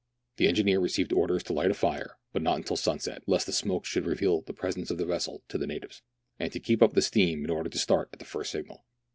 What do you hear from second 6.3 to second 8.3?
and to keep up the steam, in order to start at the